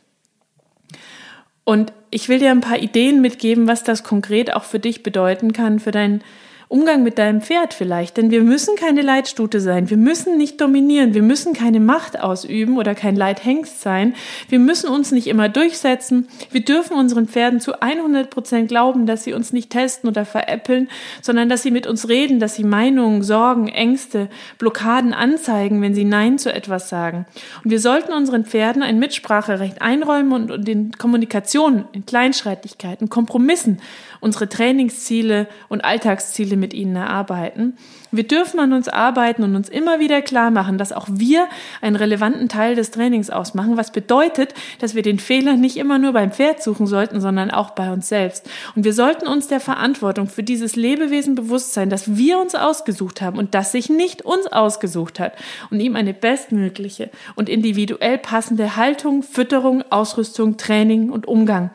Und 1.64 1.92
ich 2.10 2.30
will 2.30 2.40
dir 2.40 2.52
ein 2.52 2.62
paar 2.62 2.80
Ideen 2.80 3.22
mitgeben, 3.22 3.68
was 3.68 3.84
das 3.84 4.04
konkret 4.04 4.54
auch 4.54 4.64
für 4.64 4.80
dich 4.80 5.04
bedeuten 5.04 5.54
kann, 5.54 5.80
für 5.80 5.92
dein 5.92 6.24
Umgang 6.70 7.02
mit 7.02 7.18
deinem 7.18 7.40
Pferd 7.40 7.74
vielleicht, 7.74 8.18
denn 8.18 8.30
wir 8.30 8.42
müssen 8.42 8.76
keine 8.76 9.02
Leitstute 9.02 9.62
sein, 9.62 9.90
wir 9.90 9.96
müssen 9.96 10.36
nicht 10.36 10.60
dominieren, 10.60 11.14
wir 11.14 11.22
müssen 11.22 11.54
keine 11.54 11.80
Macht 11.80 12.20
ausüben 12.20 12.78
oder 12.78 12.94
kein 12.94 13.16
Leithengst 13.16 13.80
sein, 13.80 14.16
wir 14.50 14.60
müssen 14.60 14.90
uns 14.90 15.14
nicht 15.14 15.28
immer 15.28 15.48
durchsetzen, 15.48 16.28
wir 16.52 16.60
dürfen 16.60 16.98
unseren 16.98 17.30
Pferden 17.30 17.62
zu 17.62 17.82
100 17.82 18.30
Prozent 18.30 18.68
glauben, 18.68 19.06
dass 19.06 19.24
sie 19.24 19.32
uns 19.32 19.54
nicht 19.54 19.70
testen 19.70 20.10
oder 20.10 20.26
veräppeln, 20.26 20.90
sondern 21.22 21.48
dass 21.48 21.64
sie 21.64 21.72
mit 21.72 21.88
uns 21.88 22.10
reden, 22.10 22.42
dass 22.42 22.56
sie 22.56 22.66
Meinungen, 22.66 23.24
Sorgen, 23.24 23.70
Ängste, 23.70 24.28
Blockaden 24.58 25.14
anzeigen, 25.14 25.82
wenn 25.82 25.96
sie 25.96 26.04
Nein 26.04 26.38
zu 26.38 26.54
etwas 26.54 26.90
sagen. 26.90 27.26
Und 27.64 27.72
wir 27.72 27.80
sollten 27.80 28.12
unseren 28.12 28.44
Pferden 28.44 28.84
ein 28.84 29.00
Mitspracherecht 29.00 29.82
einräumen 29.82 30.52
und, 30.52 30.68
in 30.68 30.92
Kommunikation, 30.92 31.86
in 31.94 32.06
Kleinschreitigkeiten, 32.06 33.08
Kompromissen 33.08 33.80
unsere 34.20 34.50
Trainingsziele 34.50 35.48
und 35.70 35.84
Alltagsziele 35.84 36.58
mit 36.58 36.74
ihnen 36.74 36.96
erarbeiten. 36.96 37.78
Wir 38.12 38.26
dürfen 38.26 38.60
an 38.60 38.74
uns 38.74 38.88
arbeiten 38.88 39.44
und 39.44 39.56
uns 39.56 39.68
immer 39.68 40.00
wieder 40.00 40.22
klar 40.22 40.50
machen, 40.50 40.78
dass 40.78 40.94
auch 40.94 41.08
wir 41.12 41.48
einen 41.82 41.96
relevanten 41.98 42.48
Teil 42.48 42.76
des 42.76 42.92
Trainings 42.92 43.30
ausmachen, 43.30 43.76
was 43.76 43.92
bedeutet, 43.92 44.54
dass 44.80 44.96
wir 44.96 45.02
den 45.02 45.20
Fehler 45.20 45.58
nicht 45.58 45.78
immer 45.78 46.00
nur 46.00 46.14
beim 46.14 46.32
Pferd 46.32 46.64
suchen 46.64 46.88
sollten, 46.88 47.20
sondern 47.20 47.52
auch 47.52 47.72
bei 47.72 47.92
uns 47.92 48.08
selbst. 48.08 48.50
Und 48.76 48.86
wir 48.86 48.94
sollten 48.94 49.28
uns 49.28 49.48
der 49.48 49.60
Verantwortung 49.60 50.28
für 50.30 50.44
dieses 50.44 50.76
Lebewesen 50.76 51.36
bewusst 51.36 51.74
sein, 51.74 51.90
dass 51.90 52.16
wir 52.16 52.40
uns 52.40 52.56
ausgesucht 52.56 53.22
haben 53.22 53.38
und 53.38 53.54
das 53.54 53.74
sich 53.74 53.90
nicht 53.90 54.22
uns 54.24 54.48
ausgesucht 54.48 55.20
hat 55.20 55.34
und 55.70 55.80
ihm 55.80 55.96
eine 55.96 56.14
bestmögliche 56.14 57.10
und 57.36 57.50
individuell 57.50 58.18
passende 58.18 58.78
Haltung, 58.78 59.22
Fütterung, 59.22 59.84
Ausrüstung, 59.90 60.58
Training 60.58 61.10
und 61.10 61.28
Umgang 61.28 61.72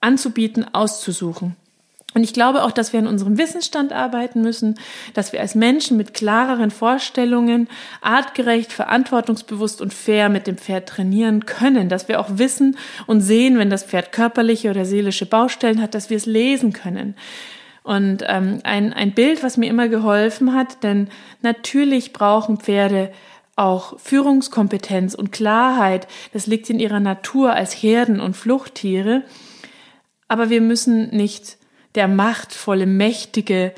anzubieten, 0.00 0.66
auszusuchen. 0.74 1.56
Und 2.12 2.24
ich 2.24 2.32
glaube 2.32 2.64
auch, 2.64 2.72
dass 2.72 2.92
wir 2.92 2.98
an 2.98 3.06
unserem 3.06 3.38
Wissensstand 3.38 3.92
arbeiten 3.92 4.42
müssen, 4.42 4.74
dass 5.14 5.32
wir 5.32 5.40
als 5.40 5.54
Menschen 5.54 5.96
mit 5.96 6.12
klareren 6.12 6.72
Vorstellungen, 6.72 7.68
artgerecht, 8.00 8.72
verantwortungsbewusst 8.72 9.80
und 9.80 9.94
fair 9.94 10.28
mit 10.28 10.48
dem 10.48 10.58
Pferd 10.58 10.88
trainieren 10.88 11.46
können, 11.46 11.88
dass 11.88 12.08
wir 12.08 12.18
auch 12.18 12.30
wissen 12.30 12.76
und 13.06 13.20
sehen, 13.20 13.58
wenn 13.58 13.70
das 13.70 13.84
Pferd 13.84 14.10
körperliche 14.10 14.70
oder 14.70 14.84
seelische 14.84 15.26
Baustellen 15.26 15.80
hat, 15.80 15.94
dass 15.94 16.10
wir 16.10 16.16
es 16.16 16.26
lesen 16.26 16.72
können. 16.72 17.14
Und 17.84 18.24
ähm, 18.26 18.58
ein, 18.64 18.92
ein 18.92 19.12
Bild, 19.12 19.44
was 19.44 19.56
mir 19.56 19.70
immer 19.70 19.88
geholfen 19.88 20.54
hat, 20.54 20.82
denn 20.82 21.08
natürlich 21.42 22.12
brauchen 22.12 22.58
Pferde 22.58 23.12
auch 23.54 23.98
Führungskompetenz 24.00 25.14
und 25.14 25.32
Klarheit. 25.32 26.08
Das 26.32 26.46
liegt 26.46 26.70
in 26.70 26.80
ihrer 26.80 27.00
Natur 27.00 27.52
als 27.52 27.72
Herden- 27.74 28.20
und 28.20 28.36
Fluchttiere. 28.36 29.22
Aber 30.30 30.48
wir 30.48 30.60
müssen 30.60 31.10
nicht 31.10 31.58
der 31.96 32.06
machtvolle, 32.06 32.86
mächtige, 32.86 33.74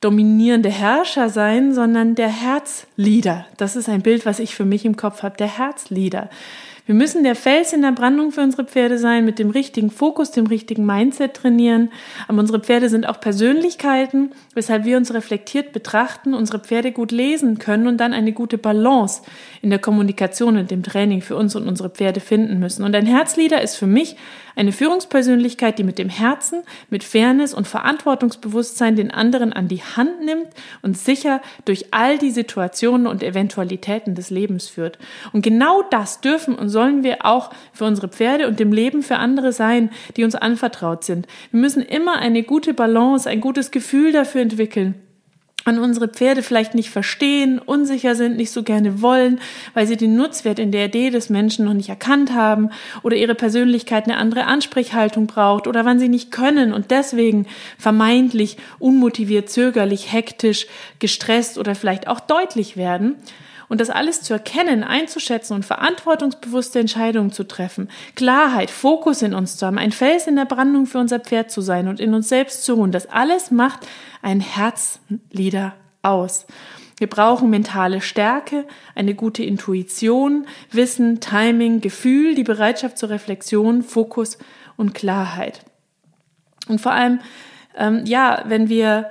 dominierende 0.00 0.70
Herrscher 0.70 1.28
sein, 1.28 1.74
sondern 1.74 2.14
der 2.14 2.30
Herzleader. 2.30 3.44
Das 3.58 3.76
ist 3.76 3.86
ein 3.90 4.00
Bild, 4.00 4.24
was 4.24 4.38
ich 4.38 4.54
für 4.54 4.64
mich 4.64 4.86
im 4.86 4.96
Kopf 4.96 5.22
habe, 5.22 5.36
der 5.36 5.58
Herzleader. 5.58 6.30
Wir 6.88 6.94
müssen 6.94 7.22
der 7.22 7.34
Fels 7.34 7.74
in 7.74 7.82
der 7.82 7.92
Brandung 7.92 8.32
für 8.32 8.40
unsere 8.40 8.64
Pferde 8.64 8.96
sein, 8.96 9.26
mit 9.26 9.38
dem 9.38 9.50
richtigen 9.50 9.90
Fokus, 9.90 10.30
dem 10.30 10.46
richtigen 10.46 10.86
Mindset 10.86 11.34
trainieren. 11.34 11.90
Aber 12.28 12.38
unsere 12.38 12.60
Pferde 12.60 12.88
sind 12.88 13.06
auch 13.06 13.20
Persönlichkeiten, 13.20 14.30
weshalb 14.54 14.86
wir 14.86 14.96
uns 14.96 15.12
reflektiert 15.12 15.74
betrachten, 15.74 16.32
unsere 16.32 16.60
Pferde 16.60 16.92
gut 16.92 17.12
lesen 17.12 17.58
können 17.58 17.88
und 17.88 17.98
dann 17.98 18.14
eine 18.14 18.32
gute 18.32 18.56
Balance 18.56 19.20
in 19.60 19.68
der 19.68 19.80
Kommunikation 19.80 20.56
und 20.56 20.70
dem 20.70 20.82
Training 20.82 21.20
für 21.20 21.36
uns 21.36 21.54
und 21.54 21.68
unsere 21.68 21.90
Pferde 21.90 22.20
finden 22.20 22.58
müssen. 22.58 22.84
Und 22.84 22.94
ein 22.94 23.04
Herzleader 23.04 23.60
ist 23.60 23.76
für 23.76 23.86
mich 23.86 24.16
eine 24.58 24.72
Führungspersönlichkeit, 24.72 25.78
die 25.78 25.84
mit 25.84 25.98
dem 25.98 26.08
Herzen, 26.08 26.62
mit 26.90 27.04
Fairness 27.04 27.54
und 27.54 27.68
Verantwortungsbewusstsein 27.68 28.96
den 28.96 29.12
anderen 29.12 29.52
an 29.52 29.68
die 29.68 29.82
Hand 29.82 30.24
nimmt 30.24 30.48
und 30.82 30.98
sicher 30.98 31.40
durch 31.64 31.92
all 31.92 32.18
die 32.18 32.30
Situationen 32.30 33.06
und 33.06 33.22
Eventualitäten 33.22 34.16
des 34.16 34.30
Lebens 34.30 34.66
führt. 34.66 34.98
Und 35.32 35.42
genau 35.42 35.82
das 35.90 36.20
dürfen 36.20 36.56
und 36.56 36.70
sollen 36.78 37.02
wir 37.02 37.26
auch 37.26 37.50
für 37.72 37.86
unsere 37.86 38.06
Pferde 38.06 38.46
und 38.46 38.60
dem 38.60 38.70
Leben 38.70 39.02
für 39.02 39.16
andere 39.16 39.52
sein, 39.52 39.90
die 40.16 40.22
uns 40.22 40.36
anvertraut 40.36 41.02
sind. 41.02 41.26
Wir 41.50 41.58
müssen 41.58 41.82
immer 41.82 42.20
eine 42.20 42.44
gute 42.44 42.72
Balance, 42.72 43.28
ein 43.28 43.40
gutes 43.40 43.72
Gefühl 43.72 44.12
dafür 44.12 44.42
entwickeln 44.42 44.94
an 45.64 45.80
unsere 45.80 46.08
Pferde 46.08 46.42
vielleicht 46.42 46.74
nicht 46.74 46.88
verstehen, 46.88 47.58
unsicher 47.58 48.14
sind, 48.14 48.36
nicht 48.36 48.52
so 48.52 48.62
gerne 48.62 49.02
wollen, 49.02 49.38
weil 49.74 49.86
sie 49.86 49.98
den 49.98 50.16
Nutzwert 50.16 50.58
in 50.58 50.72
der 50.72 50.86
Idee 50.86 51.10
des 51.10 51.28
Menschen 51.28 51.66
noch 51.66 51.74
nicht 51.74 51.90
erkannt 51.90 52.32
haben 52.32 52.70
oder 53.02 53.16
ihre 53.16 53.34
Persönlichkeit 53.34 54.04
eine 54.04 54.16
andere 54.16 54.46
Ansprechhaltung 54.46 55.26
braucht 55.26 55.66
oder 55.66 55.84
wann 55.84 55.98
sie 55.98 56.08
nicht 56.08 56.30
können 56.30 56.72
und 56.72 56.90
deswegen 56.90 57.46
vermeintlich 57.76 58.56
unmotiviert, 58.78 59.50
zögerlich, 59.50 60.10
hektisch, 60.10 60.68
gestresst 61.00 61.58
oder 61.58 61.74
vielleicht 61.74 62.08
auch 62.08 62.20
deutlich 62.20 62.78
werden. 62.78 63.16
Und 63.68 63.80
das 63.80 63.90
alles 63.90 64.22
zu 64.22 64.32
erkennen, 64.32 64.82
einzuschätzen 64.82 65.54
und 65.54 65.64
verantwortungsbewusste 65.64 66.78
Entscheidungen 66.78 67.32
zu 67.32 67.44
treffen, 67.44 67.90
Klarheit, 68.14 68.70
Fokus 68.70 69.20
in 69.22 69.34
uns 69.34 69.56
zu 69.56 69.66
haben, 69.66 69.78
ein 69.78 69.92
Fels 69.92 70.26
in 70.26 70.36
der 70.36 70.46
Brandung 70.46 70.86
für 70.86 70.98
unser 70.98 71.20
Pferd 71.20 71.50
zu 71.50 71.60
sein 71.60 71.86
und 71.88 72.00
in 72.00 72.14
uns 72.14 72.28
selbst 72.28 72.64
zu 72.64 72.74
ruhen, 72.74 72.92
das 72.92 73.06
alles 73.10 73.50
macht 73.50 73.86
ein 74.22 74.40
Herzlieder 74.40 75.74
aus. 76.02 76.46
Wir 76.98 77.08
brauchen 77.08 77.50
mentale 77.50 78.00
Stärke, 78.00 78.64
eine 78.94 79.14
gute 79.14 79.44
Intuition, 79.44 80.46
Wissen, 80.72 81.20
Timing, 81.20 81.80
Gefühl, 81.80 82.34
die 82.34 82.42
Bereitschaft 82.42 82.98
zur 82.98 83.10
Reflexion, 83.10 83.82
Fokus 83.82 84.38
und 84.76 84.94
Klarheit. 84.94 85.60
Und 86.68 86.80
vor 86.80 86.92
allem, 86.92 87.20
ähm, 87.76 88.02
ja, 88.04 88.42
wenn 88.46 88.68
wir 88.68 89.10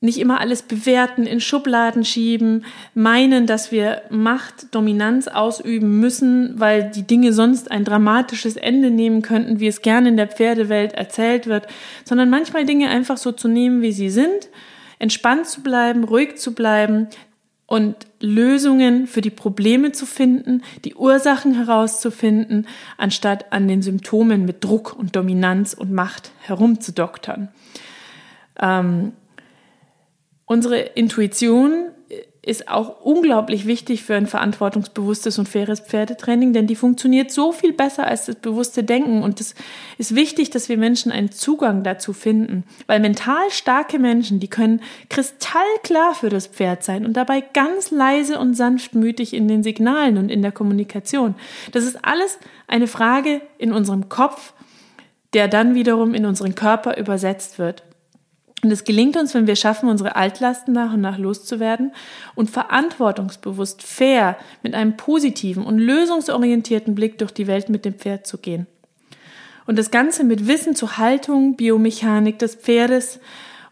nicht 0.00 0.18
immer 0.18 0.40
alles 0.40 0.62
bewerten, 0.62 1.26
in 1.26 1.40
Schubladen 1.40 2.04
schieben, 2.04 2.64
meinen, 2.94 3.46
dass 3.46 3.72
wir 3.72 4.02
Macht, 4.10 4.72
Dominanz 4.72 5.26
ausüben 5.26 5.98
müssen, 5.98 6.60
weil 6.60 6.90
die 6.90 7.02
Dinge 7.02 7.32
sonst 7.32 7.70
ein 7.70 7.84
dramatisches 7.84 8.56
Ende 8.56 8.90
nehmen 8.90 9.22
könnten, 9.22 9.58
wie 9.58 9.66
es 9.66 9.82
gerne 9.82 10.08
in 10.08 10.16
der 10.16 10.28
Pferdewelt 10.28 10.92
erzählt 10.92 11.48
wird, 11.48 11.66
sondern 12.04 12.30
manchmal 12.30 12.64
Dinge 12.64 12.88
einfach 12.90 13.16
so 13.16 13.32
zu 13.32 13.48
nehmen, 13.48 13.82
wie 13.82 13.92
sie 13.92 14.10
sind, 14.10 14.48
entspannt 15.00 15.46
zu 15.46 15.62
bleiben, 15.62 16.04
ruhig 16.04 16.36
zu 16.36 16.54
bleiben 16.54 17.08
und 17.66 17.96
Lösungen 18.20 19.08
für 19.08 19.20
die 19.20 19.30
Probleme 19.30 19.90
zu 19.90 20.06
finden, 20.06 20.62
die 20.84 20.94
Ursachen 20.94 21.54
herauszufinden, 21.54 22.68
anstatt 22.96 23.52
an 23.52 23.66
den 23.66 23.82
Symptomen 23.82 24.44
mit 24.44 24.62
Druck 24.62 24.96
und 24.96 25.16
Dominanz 25.16 25.74
und 25.74 25.92
Macht 25.92 26.30
herumzudoktern. 26.40 27.48
Ähm, 28.60 29.12
Unsere 30.48 30.78
Intuition 30.78 31.90
ist 32.40 32.68
auch 32.68 33.02
unglaublich 33.02 33.66
wichtig 33.66 34.02
für 34.02 34.14
ein 34.14 34.26
verantwortungsbewusstes 34.26 35.38
und 35.38 35.46
faires 35.46 35.80
Pferdetraining, 35.80 36.54
denn 36.54 36.66
die 36.66 36.76
funktioniert 36.76 37.30
so 37.30 37.52
viel 37.52 37.74
besser 37.74 38.06
als 38.06 38.24
das 38.24 38.36
bewusste 38.36 38.82
Denken. 38.82 39.22
Und 39.22 39.38
es 39.42 39.54
ist 39.98 40.14
wichtig, 40.14 40.48
dass 40.48 40.70
wir 40.70 40.78
Menschen 40.78 41.12
einen 41.12 41.30
Zugang 41.30 41.82
dazu 41.82 42.14
finden, 42.14 42.64
weil 42.86 43.00
mental 43.00 43.50
starke 43.50 43.98
Menschen, 43.98 44.40
die 44.40 44.48
können 44.48 44.80
kristallklar 45.10 46.14
für 46.14 46.30
das 46.30 46.46
Pferd 46.46 46.82
sein 46.82 47.04
und 47.04 47.18
dabei 47.18 47.42
ganz 47.42 47.90
leise 47.90 48.38
und 48.38 48.54
sanftmütig 48.54 49.34
in 49.34 49.46
den 49.46 49.62
Signalen 49.62 50.16
und 50.16 50.30
in 50.30 50.40
der 50.40 50.52
Kommunikation. 50.52 51.34
Das 51.72 51.84
ist 51.84 52.02
alles 52.02 52.38
eine 52.66 52.86
Frage 52.86 53.42
in 53.58 53.70
unserem 53.70 54.08
Kopf, 54.08 54.54
der 55.34 55.48
dann 55.48 55.74
wiederum 55.74 56.14
in 56.14 56.24
unseren 56.24 56.54
Körper 56.54 56.96
übersetzt 56.96 57.58
wird. 57.58 57.82
Und 58.62 58.72
es 58.72 58.84
gelingt 58.84 59.16
uns, 59.16 59.34
wenn 59.34 59.46
wir 59.46 59.56
schaffen, 59.56 59.88
unsere 59.88 60.16
Altlasten 60.16 60.74
nach 60.74 60.92
und 60.92 61.00
nach 61.00 61.18
loszuwerden 61.18 61.92
und 62.34 62.50
verantwortungsbewusst, 62.50 63.82
fair, 63.82 64.36
mit 64.62 64.74
einem 64.74 64.96
positiven 64.96 65.64
und 65.64 65.78
lösungsorientierten 65.78 66.94
Blick 66.94 67.18
durch 67.18 67.30
die 67.30 67.46
Welt 67.46 67.68
mit 67.68 67.84
dem 67.84 67.94
Pferd 67.94 68.26
zu 68.26 68.38
gehen. 68.38 68.66
Und 69.66 69.78
das 69.78 69.90
Ganze 69.90 70.24
mit 70.24 70.48
Wissen 70.48 70.74
zur 70.74 70.98
Haltung, 70.98 71.54
Biomechanik 71.54 72.38
des 72.38 72.56
Pferdes 72.56 73.20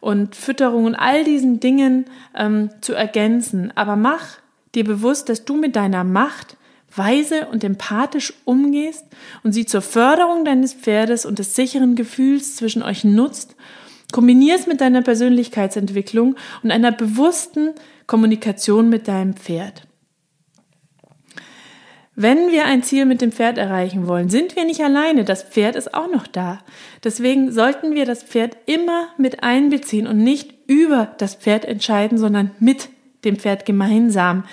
und 0.00 0.37
Fütterung 0.37 0.85
und 0.85 0.95
all 0.95 1.25
diesen 1.25 1.59
Dingen 1.59 2.05
ähm, 2.37 2.71
zu 2.81 2.93
ergänzen. 2.93 3.73
Aber 3.75 3.97
mach 3.97 4.38
dir 4.75 4.85
bewusst, 4.85 5.28
dass 5.28 5.45
du 5.45 5.57
mit 5.57 5.75
deiner 5.75 6.05
Macht 6.05 6.57
weise 6.95 7.47
und 7.47 7.64
empathisch 7.64 8.35
umgehst 8.45 9.05
und 9.43 9.52
sie 9.52 9.66
zur 9.66 9.83
Förderung 9.83 10.45
deines 10.45 10.75
Pferdes 10.75 11.26
und 11.26 11.38
des 11.38 11.57
sicheren 11.57 11.97
Gefühls 11.97 12.57
zwischen 12.57 12.83
euch 12.83 13.02
nutzt 13.02 13.57
Kombinier 14.13 14.55
es 14.55 14.67
mit 14.67 14.81
deiner 14.81 15.03
Persönlichkeitsentwicklung 15.03 16.37
und 16.63 16.71
einer 16.71 16.93
bewussten 16.93 17.71
Kommunikation 18.07 18.89
mit 18.89 19.09
deinem 19.09 19.35
Pferd. 19.35 19.87
Wenn 22.15 22.51
wir 22.51 22.65
ein 22.65 22.83
Ziel 22.83 23.05
mit 23.05 23.21
dem 23.21 23.31
Pferd 23.31 23.59
erreichen 23.59 24.07
wollen, 24.07 24.31
sind 24.31 24.57
wir 24.57 24.65
nicht 24.65 24.81
alleine. 24.81 25.25
Das 25.25 25.43
Pferd 25.43 25.77
ist 25.77 25.93
auch 25.93 26.11
noch 26.11 26.27
da. 26.27 26.61
Deswegen 27.05 27.53
sollten 27.53 27.95
wir 27.95 28.07
das 28.07 28.23
Pferd 28.23 28.57
immer 28.65 29.09
mit 29.19 29.43
einbeziehen 29.43 30.07
und 30.07 30.19
nicht 30.19 30.55
über 30.67 31.15
das 31.19 31.35
Pferd 31.35 31.67
entscheiden, 31.67 32.17
sondern 32.17 32.53
mit 32.59 32.89
dem 33.25 33.37
Pferd 33.37 33.67
gemeinsam 33.67 34.45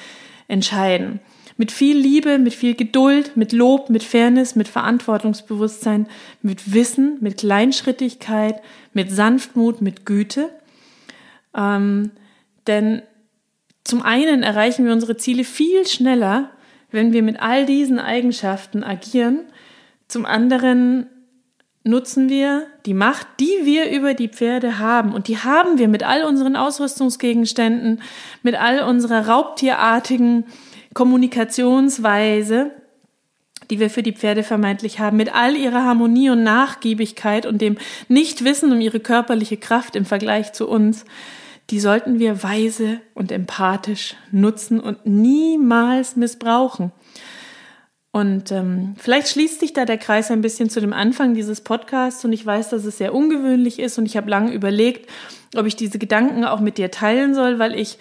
entscheiden 0.50 1.22
mit 1.57 1.72
viel 1.72 1.98
Liebe, 1.98 2.39
mit 2.39 2.53
viel 2.53 2.75
Geduld, 2.75 3.38
mit 3.38 3.51
Lob, 3.51 3.89
mit 3.89 4.03
Fairness, 4.03 4.55
mit 4.55 4.67
Verantwortungsbewusstsein, 4.67 6.07
mit 6.41 6.74
Wissen, 6.74 7.17
mit 7.22 7.38
Kleinschrittigkeit, 7.38 8.62
mit 8.93 9.12
Sanftmut, 9.12 9.81
mit 9.81 10.05
Güte. 10.05 10.50
Ähm, 11.55 12.12
denn 12.67 13.03
zum 13.83 14.01
einen 14.01 14.43
erreichen 14.43 14.86
wir 14.86 14.93
unsere 14.93 15.17
Ziele 15.17 15.43
viel 15.43 15.86
schneller, 15.86 16.50
wenn 16.91 17.13
wir 17.13 17.24
mit 17.24 17.41
all 17.41 17.65
diesen 17.65 18.00
Eigenschaften 18.00 18.83
agieren. 18.83 19.41
Zum 20.07 20.25
anderen 20.25 21.07
nutzen 21.83 22.29
wir 22.29 22.67
die 22.86 22.93
Macht, 22.93 23.27
die 23.39 23.60
wir 23.63 23.91
über 23.91 24.13
die 24.13 24.29
Pferde 24.29 24.79
haben. 24.79 25.13
Und 25.13 25.27
die 25.27 25.38
haben 25.38 25.77
wir 25.77 25.88
mit 25.88 26.03
all 26.03 26.24
unseren 26.24 26.55
Ausrüstungsgegenständen, 26.55 28.01
mit 28.41 28.55
all 28.55 28.83
unserer 28.83 29.27
raubtierartigen 29.27 30.45
Kommunikationsweise, 30.93 32.71
die 33.69 33.79
wir 33.79 33.89
für 33.89 34.03
die 34.03 34.13
Pferde 34.13 34.43
vermeintlich 34.43 35.00
haben, 35.00 35.17
mit 35.17 35.33
all 35.33 35.55
ihrer 35.55 35.83
Harmonie 35.83 36.29
und 36.29 36.43
Nachgiebigkeit 36.43 37.45
und 37.45 37.62
dem 37.62 37.77
Nichtwissen 38.07 38.71
um 38.71 38.81
ihre 38.81 39.00
körperliche 39.00 39.57
Kraft 39.57 39.95
im 39.95 40.05
Vergleich 40.05 40.53
zu 40.53 40.67
uns, 40.67 41.05
die 41.69 41.79
sollten 41.79 42.19
wir 42.19 42.43
weise 42.43 43.00
und 43.13 43.31
empathisch 43.31 44.15
nutzen 44.31 44.79
und 44.79 45.05
niemals 45.05 46.15
missbrauchen. 46.15 46.91
Und 48.12 48.51
ähm, 48.51 48.95
vielleicht 48.97 49.29
schließt 49.29 49.59
sich 49.59 49.73
da 49.73 49.85
der 49.85 49.97
Kreis 49.97 50.29
ein 50.29 50.41
bisschen 50.41 50.69
zu 50.69 50.79
dem 50.79 50.93
Anfang 50.93 51.33
dieses 51.33 51.62
Podcasts 51.62 52.23
und 52.23 52.31
ich 52.31 52.45
weiß, 52.45 52.69
dass 52.69 52.85
es 52.85 53.00
sehr 53.00 53.15
ungewöhnlich 53.15 53.79
ist 53.79 53.97
und 53.97 54.05
ich 54.05 54.17
habe 54.17 54.29
lange 54.29 54.53
überlegt, 54.53 55.09
ob 55.55 55.65
ich 55.65 55.75
diese 55.75 55.97
Gedanken 55.97 56.45
auch 56.45 56.59
mit 56.59 56.77
dir 56.77 56.91
teilen 56.91 57.33
soll, 57.33 57.57
weil 57.57 57.73
ich 57.73 57.97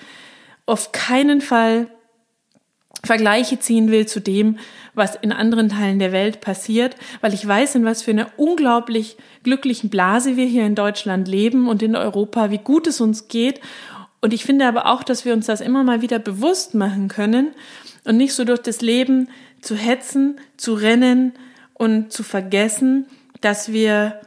auf 0.66 0.92
keinen 0.92 1.40
Fall 1.40 1.86
Vergleiche 3.04 3.58
ziehen 3.58 3.90
will 3.90 4.06
zu 4.06 4.20
dem, 4.20 4.58
was 4.94 5.16
in 5.16 5.32
anderen 5.32 5.68
Teilen 5.68 5.98
der 5.98 6.12
Welt 6.12 6.40
passiert, 6.40 6.96
weil 7.20 7.34
ich 7.34 7.46
weiß, 7.46 7.74
in 7.74 7.84
was 7.84 8.02
für 8.02 8.12
einer 8.12 8.28
unglaublich 8.36 9.16
glücklichen 9.42 9.90
Blase 9.90 10.36
wir 10.36 10.46
hier 10.46 10.64
in 10.64 10.76
Deutschland 10.76 11.26
leben 11.26 11.68
und 11.68 11.82
in 11.82 11.96
Europa, 11.96 12.50
wie 12.50 12.58
gut 12.58 12.86
es 12.86 13.00
uns 13.00 13.26
geht. 13.26 13.60
Und 14.20 14.32
ich 14.32 14.44
finde 14.44 14.68
aber 14.68 14.86
auch, 14.86 15.02
dass 15.02 15.24
wir 15.24 15.32
uns 15.32 15.46
das 15.46 15.60
immer 15.60 15.82
mal 15.82 16.00
wieder 16.00 16.20
bewusst 16.20 16.74
machen 16.74 17.08
können 17.08 17.48
und 18.04 18.16
nicht 18.16 18.34
so 18.34 18.44
durch 18.44 18.62
das 18.62 18.80
Leben 18.82 19.28
zu 19.60 19.74
hetzen, 19.74 20.38
zu 20.56 20.74
rennen 20.74 21.32
und 21.74 22.12
zu 22.12 22.22
vergessen, 22.22 23.06
dass 23.40 23.72
wir 23.72 24.20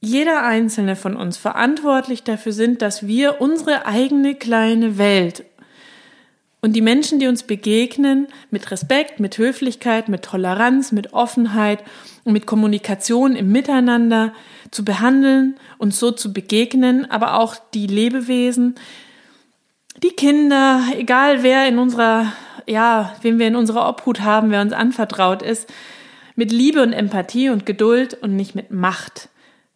jeder 0.00 0.44
einzelne 0.44 0.96
von 0.96 1.16
uns 1.16 1.36
verantwortlich 1.36 2.22
dafür 2.22 2.52
sind, 2.52 2.82
dass 2.82 3.06
wir 3.06 3.40
unsere 3.40 3.86
eigene 3.86 4.34
kleine 4.34 4.98
Welt 4.98 5.44
und 6.62 6.74
die 6.74 6.82
Menschen, 6.82 7.18
die 7.18 7.26
uns 7.26 7.42
begegnen, 7.42 8.28
mit 8.50 8.70
Respekt, 8.70 9.18
mit 9.18 9.38
Höflichkeit, 9.38 10.08
mit 10.08 10.22
Toleranz, 10.22 10.92
mit 10.92 11.12
Offenheit 11.12 11.82
und 12.24 12.32
mit 12.34 12.46
Kommunikation 12.46 13.34
im 13.34 13.50
Miteinander 13.50 14.34
zu 14.70 14.84
behandeln 14.84 15.56
und 15.78 15.94
so 15.94 16.10
zu 16.10 16.32
begegnen, 16.32 17.10
aber 17.10 17.38
auch 17.38 17.56
die 17.74 17.86
Lebewesen, 17.86 18.74
die 20.02 20.10
Kinder, 20.10 20.82
egal 20.96 21.42
wer 21.42 21.66
in 21.66 21.78
unserer, 21.78 22.32
ja, 22.66 23.14
wen 23.22 23.38
wir 23.38 23.48
in 23.48 23.56
unserer 23.56 23.88
Obhut 23.88 24.20
haben, 24.20 24.50
wer 24.50 24.60
uns 24.60 24.72
anvertraut 24.72 25.42
ist, 25.42 25.68
mit 26.36 26.52
Liebe 26.52 26.82
und 26.82 26.92
Empathie 26.92 27.50
und 27.50 27.66
Geduld 27.66 28.14
und 28.14 28.36
nicht 28.36 28.54
mit 28.54 28.70
Macht 28.70 29.28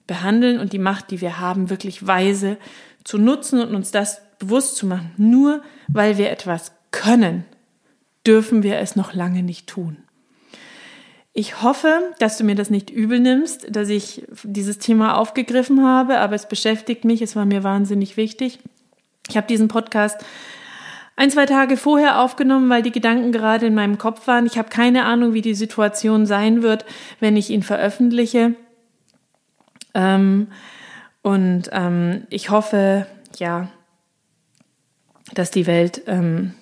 behandeln 0.06 0.60
und 0.60 0.72
die 0.72 0.78
Macht, 0.78 1.10
die 1.10 1.20
wir 1.20 1.40
haben, 1.40 1.70
wirklich 1.70 2.06
weise 2.06 2.58
zu 3.04 3.18
nutzen 3.18 3.60
und 3.60 3.74
uns 3.74 3.90
das 3.90 4.22
bewusst 4.44 4.76
zu 4.76 4.86
machen. 4.86 5.12
Nur 5.16 5.62
weil 5.88 6.18
wir 6.18 6.30
etwas 6.30 6.72
können, 6.90 7.44
dürfen 8.26 8.62
wir 8.62 8.78
es 8.78 8.96
noch 8.96 9.14
lange 9.14 9.42
nicht 9.42 9.66
tun. 9.66 9.98
Ich 11.32 11.62
hoffe, 11.62 12.14
dass 12.20 12.38
du 12.38 12.44
mir 12.44 12.54
das 12.54 12.70
nicht 12.70 12.90
übel 12.90 13.18
nimmst, 13.18 13.66
dass 13.74 13.88
ich 13.88 14.24
dieses 14.44 14.78
Thema 14.78 15.16
aufgegriffen 15.16 15.84
habe, 15.84 16.18
aber 16.18 16.36
es 16.36 16.48
beschäftigt 16.48 17.04
mich, 17.04 17.22
es 17.22 17.34
war 17.34 17.44
mir 17.44 17.64
wahnsinnig 17.64 18.16
wichtig. 18.16 18.60
Ich 19.28 19.36
habe 19.36 19.48
diesen 19.48 19.66
Podcast 19.66 20.24
ein, 21.16 21.30
zwei 21.30 21.46
Tage 21.46 21.76
vorher 21.76 22.20
aufgenommen, 22.20 22.70
weil 22.70 22.82
die 22.82 22.92
Gedanken 22.92 23.32
gerade 23.32 23.66
in 23.66 23.74
meinem 23.74 23.98
Kopf 23.98 24.26
waren. 24.28 24.46
Ich 24.46 24.58
habe 24.58 24.68
keine 24.68 25.04
Ahnung, 25.06 25.34
wie 25.34 25.42
die 25.42 25.54
Situation 25.54 26.26
sein 26.26 26.62
wird, 26.62 26.84
wenn 27.18 27.36
ich 27.36 27.50
ihn 27.50 27.62
veröffentliche. 27.62 28.54
Ähm, 29.92 30.48
und 31.22 31.70
ähm, 31.72 32.26
ich 32.30 32.50
hoffe, 32.50 33.06
ja, 33.38 33.68
dass 35.32 35.50
die 35.50 35.66
Welt 35.66 36.02
ähm, 36.06 36.54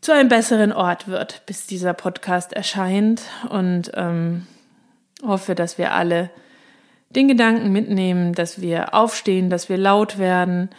zu 0.00 0.12
einem 0.12 0.28
besseren 0.28 0.72
Ort 0.72 1.08
wird, 1.08 1.42
bis 1.46 1.66
dieser 1.66 1.94
Podcast 1.94 2.52
erscheint. 2.52 3.22
Und 3.50 3.90
ähm, 3.94 4.46
hoffe, 5.22 5.54
dass 5.54 5.78
wir 5.78 5.92
alle 5.92 6.30
den 7.10 7.28
Gedanken 7.28 7.72
mitnehmen, 7.72 8.34
dass 8.34 8.60
wir 8.60 8.94
aufstehen, 8.94 9.50
dass 9.50 9.68
wir 9.68 9.78
laut 9.78 10.18
werden, 10.18 10.70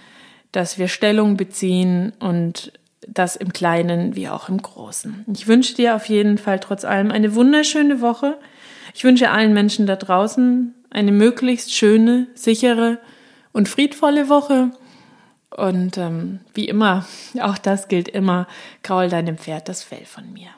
dass 0.52 0.78
wir 0.78 0.88
Stellung 0.88 1.38
beziehen 1.38 2.14
und 2.20 2.72
das 3.08 3.36
im 3.36 3.54
Kleinen 3.54 4.16
wie 4.16 4.30
auch 4.30 4.50
im 4.50 4.62
Großen. 4.62 5.26
Ich 5.34 5.48
wünsche 5.48 5.76
dir 5.76 5.96
auf 5.96 6.06
jeden 6.06 6.38
Fall 6.38 6.60
trotz 6.60 6.86
allem 6.86 7.12
eine 7.12 7.34
wunderschöne 7.34 8.02
Woche. 8.02 8.38
Ich 8.94 9.04
wünsche 9.04 9.32
allen 9.32 9.54
Menschen 9.54 9.88
da 9.88 9.96
draußen 9.96 10.76
eine 10.92 11.12
möglichst 11.12 11.74
schöne, 11.74 12.28
sichere 12.34 13.00
und 13.52 13.70
friedvolle 13.70 14.30
Woche. 14.30 14.72
Und 15.50 15.98
ähm, 15.98 16.40
wie 16.54 16.68
immer, 16.68 17.06
auch 17.42 17.58
das 17.58 17.88
gilt 17.88 18.08
immer, 18.08 18.48
kraul 18.84 19.10
deinem 19.10 19.38
Pferd 19.38 19.70
das 19.70 19.84
Fell 19.84 20.06
von 20.06 20.32
mir. 20.34 20.50